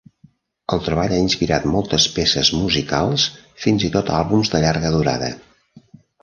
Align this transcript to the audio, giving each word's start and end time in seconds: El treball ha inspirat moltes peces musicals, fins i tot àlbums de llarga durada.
El 0.75 0.79
treball 0.85 1.11
ha 1.17 1.19
inspirat 1.23 1.67
moltes 1.73 2.07
peces 2.15 2.51
musicals, 2.61 3.27
fins 3.67 3.87
i 3.89 3.93
tot 3.99 4.11
àlbums 4.23 4.53
de 4.57 4.63
llarga 4.65 4.93
durada. 4.99 5.29